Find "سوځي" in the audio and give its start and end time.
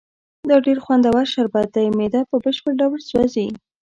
3.09-3.47